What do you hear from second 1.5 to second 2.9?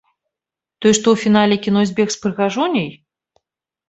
кіно збег з прыгажуняй?